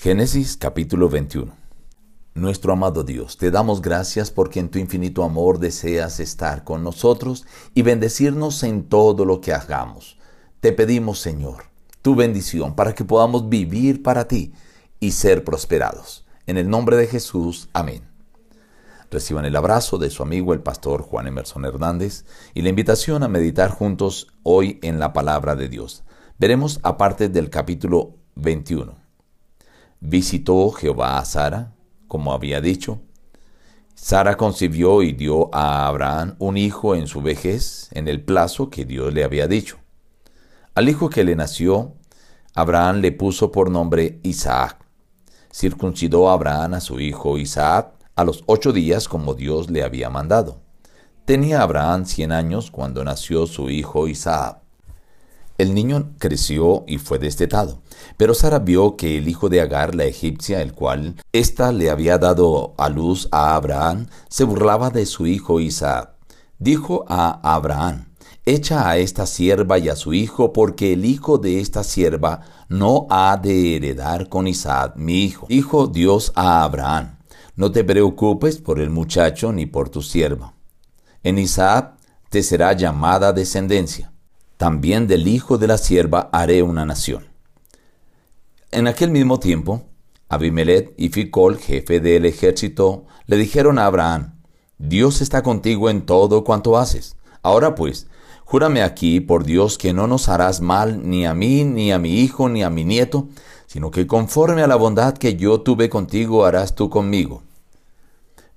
[0.00, 1.52] Génesis capítulo 21
[2.34, 7.44] Nuestro amado Dios, te damos gracias porque en tu infinito amor deseas estar con nosotros
[7.74, 10.16] y bendecirnos en todo lo que hagamos.
[10.60, 11.64] Te pedimos, Señor,
[12.00, 14.52] tu bendición para que podamos vivir para ti
[15.00, 16.24] y ser prosperados.
[16.46, 18.04] En el nombre de Jesús, amén.
[19.10, 22.24] Reciban el abrazo de su amigo el pastor Juan Emerson Hernández
[22.54, 26.04] y la invitación a meditar juntos hoy en la palabra de Dios.
[26.38, 29.07] Veremos aparte del capítulo 21
[30.00, 31.74] visitó Jehová a Sara,
[32.06, 33.00] como había dicho.
[33.94, 38.84] Sara concibió y dio a Abraham un hijo en su vejez, en el plazo que
[38.84, 39.78] Dios le había dicho.
[40.74, 41.94] Al hijo que le nació,
[42.54, 44.78] Abraham le puso por nombre Isaac.
[45.52, 50.10] Circuncidó a Abraham a su hijo Isaac a los ocho días como Dios le había
[50.10, 50.60] mandado.
[51.24, 54.60] Tenía Abraham cien años cuando nació su hijo Isaac.
[55.58, 57.82] El niño creció y fue destetado.
[58.16, 62.16] Pero Sara vio que el hijo de Agar, la egipcia, el cual ésta le había
[62.16, 66.12] dado a luz a Abraham, se burlaba de su hijo Isaac.
[66.60, 68.04] Dijo a Abraham,
[68.46, 73.08] Echa a esta sierva y a su hijo, porque el hijo de esta sierva no
[73.10, 75.46] ha de heredar con Isaac, mi hijo.
[75.48, 77.18] Dijo Dios a Abraham,
[77.56, 80.54] No te preocupes por el muchacho ni por tu sierva.
[81.24, 81.96] En Isaac
[82.30, 84.12] te será llamada descendencia
[84.58, 87.26] también del hijo de la sierva haré una nación.
[88.70, 89.84] En aquel mismo tiempo,
[90.28, 94.34] Abimelech y Ficol, jefe del ejército, le dijeron a Abraham,
[94.76, 97.16] Dios está contigo en todo cuanto haces.
[97.42, 98.08] Ahora pues,
[98.44, 102.20] júrame aquí por Dios que no nos harás mal ni a mí, ni a mi
[102.20, 103.28] hijo, ni a mi nieto,
[103.66, 107.42] sino que conforme a la bondad que yo tuve contigo harás tú conmigo.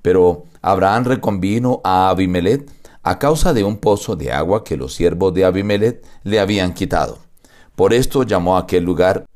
[0.00, 2.66] Pero Abraham reconvino a Abimelech
[3.02, 7.18] a causa de un pozo de agua que los siervos de Abimelech le habían quitado.
[7.74, 9.26] Por esto llamó a aquel lugar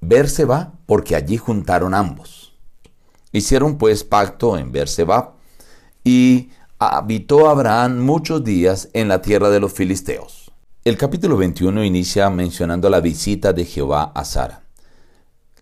[0.00, 2.52] Berseba, porque allí juntaron ambos.
[3.30, 5.36] Hicieron pues pacto en Berseba
[6.02, 10.50] y habitó Abraham muchos días en la tierra de los filisteos.
[10.84, 14.62] El capítulo 21 inicia mencionando la visita de Jehová a Sara.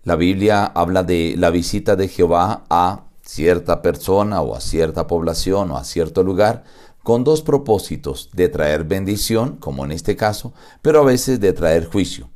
[0.03, 5.71] La Biblia habla de la visita de Jehová a cierta persona o a cierta población
[5.73, 6.65] o a cierto lugar
[7.03, 10.53] con dos propósitos, de traer bendición, como en este caso,
[10.83, 12.31] pero a veces de traer juicio.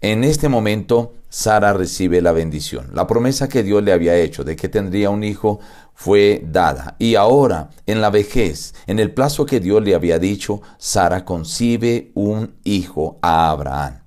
[0.00, 2.90] En este momento, Sara recibe la bendición.
[2.92, 5.58] La promesa que Dios le había hecho de que tendría un hijo
[5.94, 6.96] fue dada.
[6.98, 12.12] Y ahora, en la vejez, en el plazo que Dios le había dicho, Sara concibe
[12.14, 14.02] un hijo a Abraham.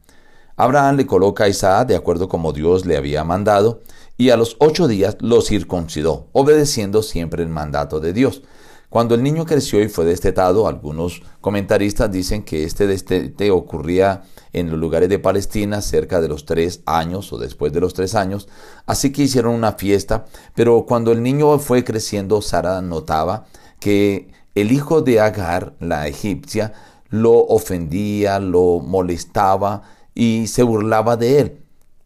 [0.55, 3.81] Abraham le coloca a Isaac de acuerdo como Dios le había mandado,
[4.17, 8.43] y a los ocho días lo circuncidó, obedeciendo siempre el mandato de Dios.
[8.89, 14.71] Cuando el niño creció y fue destetado, algunos comentaristas dicen que este destete ocurría en
[14.71, 18.47] los lugares de Palestina cerca de los tres años o después de los tres años,
[18.87, 23.45] así que hicieron una fiesta, pero cuando el niño fue creciendo, Sara notaba
[23.79, 26.73] que el hijo de Agar, la egipcia,
[27.09, 29.83] lo ofendía, lo molestaba
[30.15, 31.61] y se burlaba de él.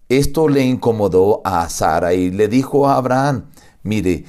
[0.09, 3.45] Esto le incomodó a Sara y le dijo a Abraham,
[3.83, 4.25] mire,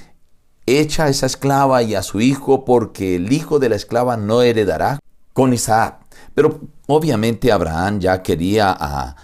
[0.67, 4.43] echa a esa esclava y a su hijo, porque el hijo de la esclava no
[4.43, 4.99] heredará
[5.33, 6.01] con Isaac.
[6.35, 9.17] Pero obviamente Abraham ya quería a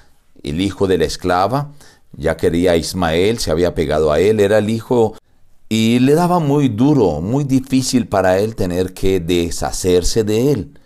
[0.42, 1.72] el hijo de la esclava,
[2.16, 5.16] ya quería a Ismael, se había pegado a él, era el hijo
[5.68, 10.78] y le daba muy duro, muy difícil para él tener que deshacerse de él.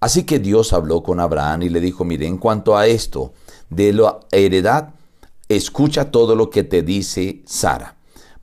[0.00, 3.32] Así que Dios habló con Abraham y le dijo, mire, en cuanto a esto
[3.70, 4.90] de la heredad,
[5.48, 7.95] escucha todo lo que te dice Sara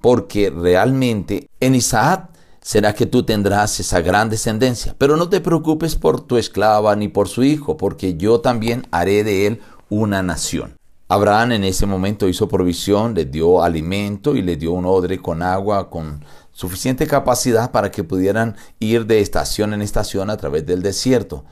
[0.03, 4.93] porque realmente en Isaac será que tú tendrás esa gran descendencia.
[4.97, 9.23] Pero no te preocupes por tu esclava ni por su hijo, porque yo también haré
[9.23, 10.75] de él una nación.
[11.07, 15.41] Abraham en ese momento hizo provisión, le dio alimento y le dio un odre con
[15.41, 20.81] agua con suficiente capacidad para que pudieran ir de estación en estación a través del
[20.81, 21.45] desierto.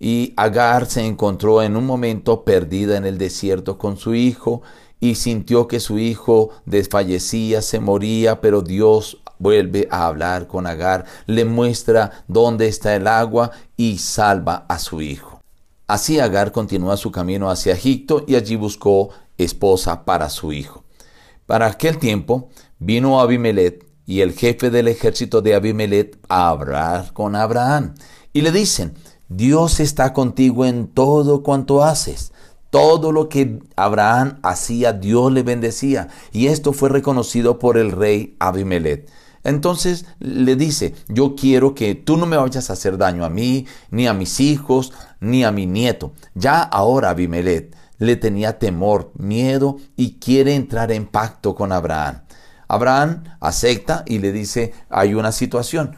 [0.00, 4.62] Y Agar se encontró en un momento perdida en el desierto con su hijo
[5.02, 11.06] y sintió que su hijo desfallecía, se moría, pero Dios vuelve a hablar con Agar,
[11.26, 15.40] le muestra dónde está el agua y salva a su hijo.
[15.88, 20.84] Así Agar continúa su camino hacia Egipto y allí buscó esposa para su hijo.
[21.46, 27.34] Para aquel tiempo vino Abimelech y el jefe del ejército de Abimelech a hablar con
[27.34, 27.94] Abraham
[28.32, 28.94] y le dicen,
[29.28, 32.32] Dios está contigo en todo cuanto haces
[32.72, 36.08] todo lo que Abraham hacía, Dios le bendecía.
[36.32, 39.06] Y esto fue reconocido por el rey Abimelech.
[39.44, 43.66] Entonces le dice, yo quiero que tú no me vayas a hacer daño a mí,
[43.90, 46.14] ni a mis hijos, ni a mi nieto.
[46.34, 52.22] Ya ahora Abimelech le tenía temor, miedo y quiere entrar en pacto con Abraham.
[52.68, 55.96] Abraham acepta y le dice, hay una situación,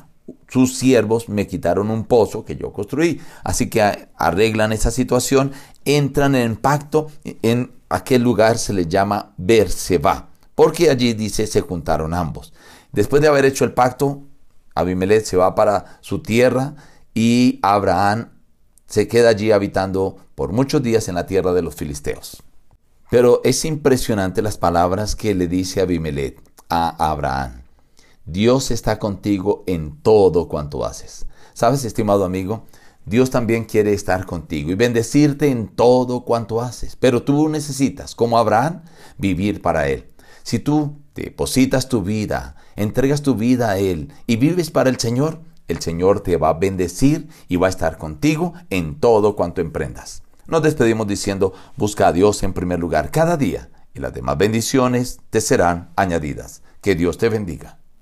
[0.49, 3.21] sus siervos me quitaron un pozo que yo construí.
[3.43, 5.53] Así que arreglan esa situación,
[5.85, 7.11] entran en pacto,
[7.43, 12.53] en aquel lugar se le llama Berseba, porque allí dice se juntaron ambos.
[12.93, 14.23] Después de haber hecho el pacto,
[14.75, 16.75] Abimelech se va para su tierra
[17.15, 18.31] y Abraham
[18.87, 22.43] se queda allí habitando por muchos días en la tierra de los filisteos.
[23.11, 27.64] Pero es impresionante las palabras que le dice Abimelech a Abraham.
[28.27, 31.27] Dios está contigo en todo cuanto haces.
[31.53, 32.65] ¿Sabes, estimado amigo?
[33.05, 36.97] Dios también quiere estar contigo y bendecirte en todo cuanto haces.
[36.97, 38.83] Pero tú necesitas, como Abraham,
[39.19, 40.09] vivir para Él.
[40.43, 45.41] Si tú depositas tu vida, entregas tu vida a Él y vives para el Señor,
[45.69, 50.23] el Señor te va a bendecir y va a estar contigo en todo cuanto emprendas.
[50.47, 55.21] Nos despedimos diciendo, busca a Dios en primer lugar cada día y las demás bendiciones
[55.29, 56.63] te serán añadidas.
[56.81, 57.79] Que Dios te bendiga.